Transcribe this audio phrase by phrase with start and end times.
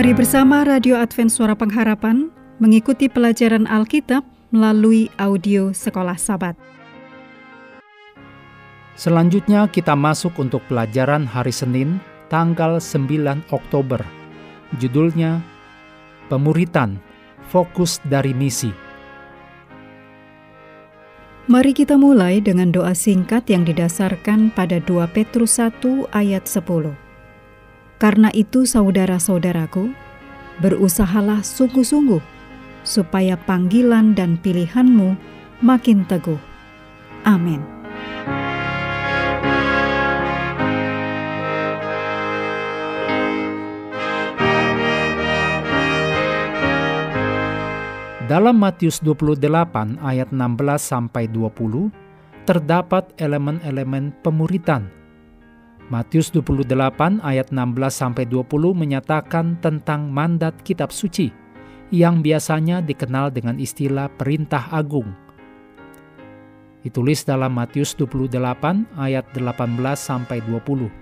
[0.00, 6.56] Mari bersama Radio Advent Suara Pengharapan mengikuti pelajaran Alkitab melalui audio Sekolah Sabat.
[8.96, 12.00] Selanjutnya kita masuk untuk pelajaran hari Senin
[12.32, 14.00] tanggal 9 Oktober.
[14.80, 15.44] Judulnya
[16.32, 16.96] Pemuritan,
[17.52, 18.72] Fokus dari Misi.
[21.44, 27.09] Mari kita mulai dengan doa singkat yang didasarkan pada 2 Petrus 1 ayat 10.
[28.00, 29.92] Karena itu saudara-saudaraku,
[30.64, 32.24] berusahalah sungguh-sungguh
[32.80, 35.20] supaya panggilan dan pilihanmu
[35.60, 36.40] makin teguh.
[37.28, 37.60] Amin.
[48.24, 50.38] Dalam Matius 28 ayat 16
[50.80, 51.92] sampai 20
[52.48, 54.99] terdapat elemen-elemen pemuritan.
[55.90, 57.58] Matius 28 ayat 16
[57.90, 58.46] sampai 20
[58.78, 61.34] menyatakan tentang mandat kitab suci
[61.90, 65.10] yang biasanya dikenal dengan istilah perintah agung.
[66.86, 68.38] Ditulis dalam Matius 28
[69.02, 69.50] ayat 18
[69.98, 71.00] sampai 20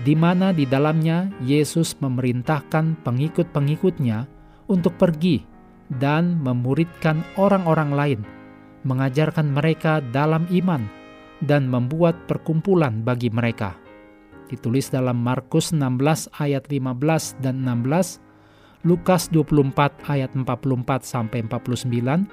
[0.00, 4.24] di mana di dalamnya Yesus memerintahkan pengikut-pengikutnya
[4.72, 5.44] untuk pergi
[6.00, 8.20] dan memuridkan orang-orang lain,
[8.88, 10.88] mengajarkan mereka dalam iman,
[11.44, 13.81] dan membuat perkumpulan bagi mereka.
[14.52, 18.20] Ditulis dalam Markus 16 ayat 15 dan 16,
[18.84, 22.28] Lukas 24 ayat 44 sampai 49,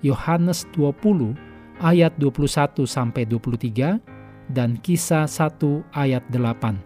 [0.00, 1.36] Yohanes 20
[1.84, 4.00] ayat 21 sampai 23,
[4.48, 6.80] dan Kisah 1 ayat 8.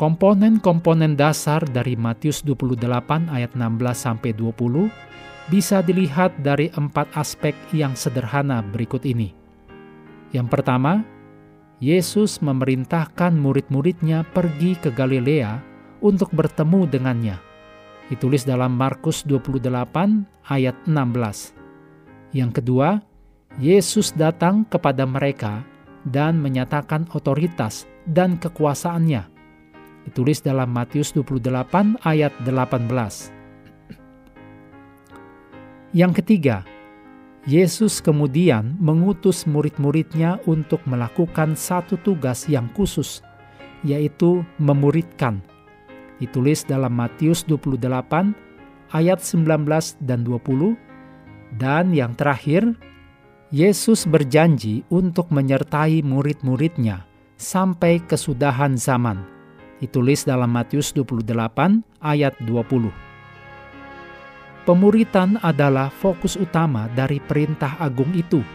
[0.00, 4.88] Komponen-komponen dasar dari Matius 28 ayat 16 sampai 20
[5.52, 9.36] bisa dilihat dari empat aspek yang sederhana berikut ini.
[10.32, 11.04] Yang pertama,
[11.82, 15.58] Yesus memerintahkan murid-muridnya pergi ke Galilea
[15.98, 17.36] untuk bertemu dengannya.
[18.06, 21.58] Ditulis dalam Markus 28 ayat 16.
[22.38, 23.02] Yang kedua,
[23.58, 25.66] Yesus datang kepada mereka
[26.06, 29.32] dan menyatakan otoritas dan kekuasaannya
[30.02, 33.30] Ditulis dalam Matius 28 ayat 18.
[35.94, 36.66] Yang ketiga,
[37.42, 43.18] Yesus kemudian mengutus murid-muridnya untuk melakukan satu tugas yang khusus,
[43.82, 45.42] yaitu memuridkan.
[46.22, 48.30] Ditulis dalam Matius 28
[48.94, 50.78] ayat 19 dan 20.
[51.58, 52.78] Dan yang terakhir,
[53.50, 57.04] Yesus berjanji untuk menyertai murid-muridnya
[57.36, 59.32] sampai kesudahan zaman
[59.82, 63.11] ditulis dalam Matius 28 ayat 20.
[64.62, 68.46] Pemuritan adalah fokus utama dari perintah agung itu,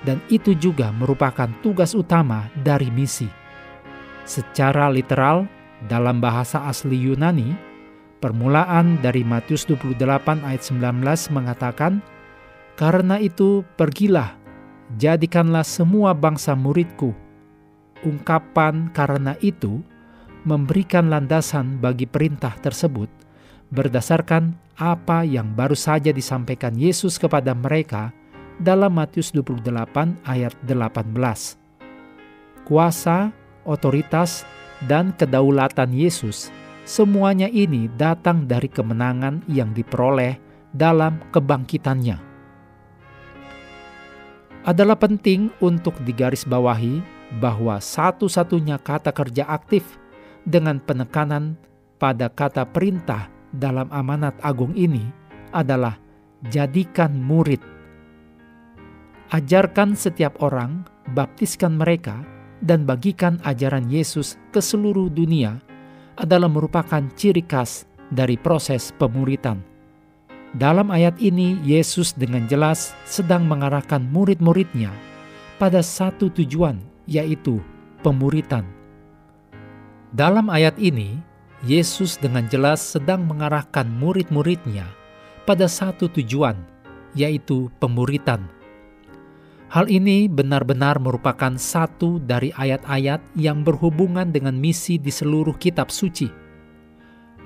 [0.00, 3.28] dan itu juga merupakan tugas utama dari misi.
[4.24, 5.44] Secara literal,
[5.92, 7.52] dalam bahasa asli Yunani,
[8.24, 12.00] permulaan dari Matius 28 ayat 19 mengatakan,
[12.72, 14.32] Karena itu pergilah,
[14.96, 17.12] jadikanlah semua bangsa muridku.
[18.08, 19.84] Ungkapan karena itu
[20.48, 23.12] memberikan landasan bagi perintah tersebut
[23.72, 28.12] berdasarkan apa yang baru saja disampaikan Yesus kepada mereka
[28.60, 32.68] dalam Matius 28 ayat 18.
[32.68, 33.32] Kuasa,
[33.64, 34.44] otoritas,
[34.84, 36.52] dan kedaulatan Yesus,
[36.84, 40.36] semuanya ini datang dari kemenangan yang diperoleh
[40.76, 42.20] dalam kebangkitannya.
[44.62, 47.02] Adalah penting untuk digarisbawahi
[47.42, 49.98] bahwa satu-satunya kata kerja aktif
[50.46, 51.58] dengan penekanan
[51.98, 55.04] pada kata perintah dalam amanat agung ini
[55.52, 55.96] adalah
[56.48, 57.60] jadikan murid.
[59.32, 60.84] Ajarkan setiap orang,
[61.16, 62.20] baptiskan mereka,
[62.60, 65.56] dan bagikan ajaran Yesus ke seluruh dunia
[66.20, 69.64] adalah merupakan ciri khas dari proses pemuritan.
[70.52, 74.92] Dalam ayat ini, Yesus dengan jelas sedang mengarahkan murid-muridnya
[75.56, 76.76] pada satu tujuan,
[77.08, 77.56] yaitu
[78.04, 78.68] pemuritan.
[80.12, 81.16] Dalam ayat ini,
[81.62, 84.82] Yesus dengan jelas sedang mengarahkan murid-muridnya
[85.46, 86.58] pada satu tujuan,
[87.14, 88.50] yaitu pemuritan.
[89.70, 96.28] Hal ini benar-benar merupakan satu dari ayat-ayat yang berhubungan dengan misi di seluruh kitab suci.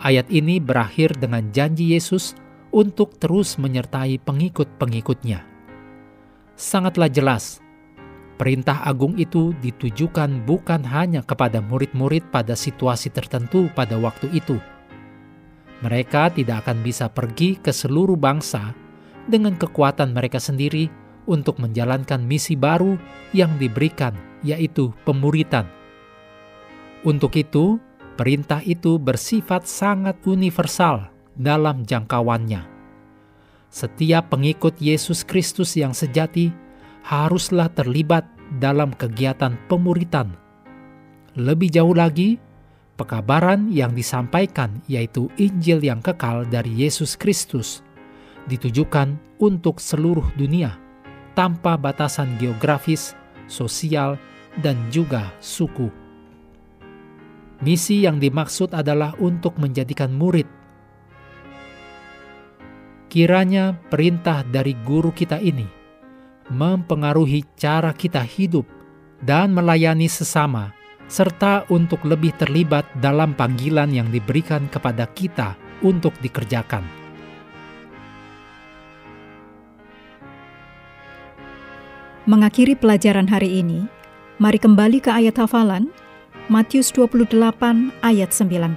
[0.00, 2.34] Ayat ini berakhir dengan janji Yesus
[2.72, 5.44] untuk terus menyertai pengikut-pengikutnya.
[6.56, 7.60] Sangatlah jelas
[8.36, 14.60] Perintah agung itu ditujukan bukan hanya kepada murid-murid pada situasi tertentu pada waktu itu.
[15.80, 18.76] Mereka tidak akan bisa pergi ke seluruh bangsa
[19.24, 20.92] dengan kekuatan mereka sendiri
[21.24, 23.00] untuk menjalankan misi baru
[23.32, 24.12] yang diberikan,
[24.44, 25.64] yaitu pemuritan.
[27.08, 27.80] Untuk itu,
[28.20, 32.64] perintah itu bersifat sangat universal dalam jangkauannya.
[33.68, 36.65] Setiap pengikut Yesus Kristus yang sejati
[37.06, 38.26] haruslah terlibat
[38.58, 40.34] dalam kegiatan pemuritan.
[41.38, 42.42] Lebih jauh lagi,
[42.98, 47.86] pekabaran yang disampaikan, yaitu Injil yang kekal dari Yesus Kristus,
[48.50, 50.74] ditujukan untuk seluruh dunia
[51.38, 53.14] tanpa batasan geografis,
[53.46, 54.18] sosial,
[54.58, 55.86] dan juga suku.
[57.62, 60.48] Misi yang dimaksud adalah untuk menjadikan murid.
[63.06, 65.75] Kiranya perintah dari guru kita ini
[66.50, 68.66] mempengaruhi cara kita hidup
[69.22, 70.70] dan melayani sesama,
[71.06, 76.82] serta untuk lebih terlibat dalam panggilan yang diberikan kepada kita untuk dikerjakan.
[82.26, 83.86] Mengakhiri pelajaran hari ini,
[84.42, 85.86] mari kembali ke ayat hafalan
[86.50, 87.38] Matius 28
[88.02, 88.74] ayat 19.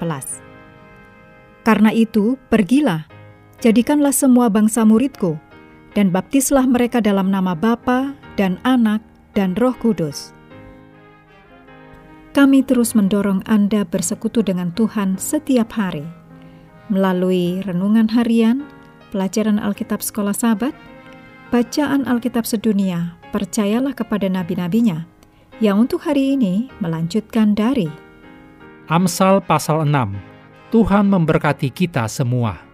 [1.66, 3.10] Karena itu, pergilah,
[3.58, 5.42] jadikanlah semua bangsa muridku,
[5.94, 9.02] dan baptislah mereka dalam nama Bapa dan Anak
[9.34, 10.34] dan Roh Kudus.
[12.34, 16.06] Kami terus mendorong Anda bersekutu dengan Tuhan setiap hari
[16.90, 18.66] melalui renungan harian,
[19.14, 20.74] pelajaran Alkitab Sekolah Sabat,
[21.54, 25.06] bacaan Alkitab sedunia, percayalah kepada nabi-nabinya,
[25.62, 27.90] yang untuk hari ini melanjutkan dari
[28.90, 30.18] Amsal pasal 6.
[30.74, 32.69] Tuhan memberkati kita semua.